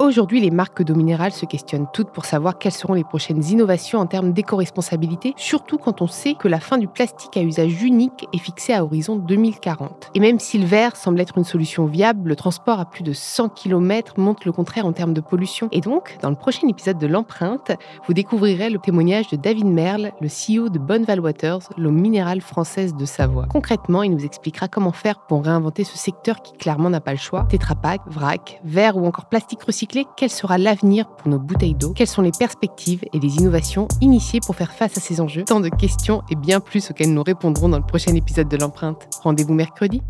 Aujourd'hui, 0.00 0.40
les 0.40 0.52
marques 0.52 0.84
d'eau 0.84 0.94
minérale 0.94 1.32
se 1.32 1.44
questionnent 1.44 1.88
toutes 1.92 2.12
pour 2.12 2.24
savoir 2.24 2.58
quelles 2.58 2.70
seront 2.70 2.94
les 2.94 3.02
prochaines 3.02 3.44
innovations 3.46 3.98
en 3.98 4.06
termes 4.06 4.32
d'éco-responsabilité, 4.32 5.34
surtout 5.36 5.76
quand 5.76 6.02
on 6.02 6.06
sait 6.06 6.34
que 6.34 6.46
la 6.46 6.60
fin 6.60 6.78
du 6.78 6.86
plastique 6.86 7.36
à 7.36 7.42
usage 7.42 7.82
unique 7.82 8.28
est 8.32 8.38
fixée 8.38 8.72
à 8.72 8.84
horizon 8.84 9.16
2040. 9.16 10.12
Et 10.14 10.20
même 10.20 10.38
si 10.38 10.56
le 10.56 10.66
verre 10.66 10.94
semble 10.94 11.20
être 11.20 11.36
une 11.36 11.42
solution 11.42 11.86
viable, 11.86 12.28
le 12.28 12.36
transport 12.36 12.78
à 12.78 12.84
plus 12.84 13.02
de 13.02 13.12
100 13.12 13.48
km 13.48 14.20
montre 14.20 14.42
le 14.44 14.52
contraire 14.52 14.86
en 14.86 14.92
termes 14.92 15.14
de 15.14 15.20
pollution. 15.20 15.68
Et 15.72 15.80
donc, 15.80 16.16
dans 16.22 16.30
le 16.30 16.36
prochain 16.36 16.68
épisode 16.68 16.98
de 16.98 17.08
l'empreinte, 17.08 17.72
vous 18.06 18.14
découvrirez 18.14 18.70
le 18.70 18.78
témoignage 18.78 19.26
de 19.30 19.36
David 19.36 19.66
Merle, 19.66 20.12
le 20.20 20.28
CEO 20.28 20.68
de 20.68 20.78
Bonneval 20.78 21.18
Waters, 21.18 21.70
l'eau 21.76 21.90
minérale 21.90 22.40
française 22.40 22.94
de 22.94 23.04
Savoie. 23.04 23.46
Concrètement, 23.50 24.04
il 24.04 24.12
nous 24.12 24.24
expliquera 24.24 24.68
comment 24.68 24.92
faire 24.92 25.18
pour 25.26 25.44
réinventer 25.44 25.82
ce 25.82 25.98
secteur 25.98 26.40
qui 26.40 26.52
clairement 26.52 26.88
n'a 26.88 27.00
pas 27.00 27.12
le 27.12 27.18
choix. 27.18 27.48
Tetra 27.50 27.74
Pak, 27.74 28.00
vrac, 28.06 28.60
verre 28.62 28.96
ou 28.98 29.06
encore 29.06 29.26
plastique 29.26 29.62
recyclé 29.62 30.06
quel 30.16 30.30
sera 30.30 30.58
l'avenir 30.58 31.08
pour 31.08 31.28
nos 31.28 31.38
bouteilles 31.38 31.74
d'eau, 31.74 31.92
quelles 31.92 32.06
sont 32.06 32.22
les 32.22 32.32
perspectives 32.32 33.04
et 33.12 33.18
les 33.18 33.36
innovations 33.36 33.88
initiées 34.00 34.40
pour 34.40 34.56
faire 34.56 34.72
face 34.72 34.96
à 34.96 35.00
ces 35.00 35.20
enjeux? 35.20 35.44
Tant 35.44 35.60
de 35.60 35.68
questions 35.68 36.22
et 36.30 36.36
bien 36.36 36.60
plus 36.60 36.90
auxquelles 36.90 37.12
nous 37.12 37.22
répondrons 37.22 37.68
dans 37.68 37.78
le 37.78 37.86
prochain 37.86 38.14
épisode 38.14 38.48
de 38.48 38.56
l'empreinte. 38.56 39.08
Rendez-vous 39.22 39.54
mercredi. 39.54 40.02